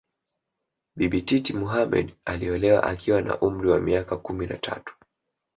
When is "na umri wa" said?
3.21-3.79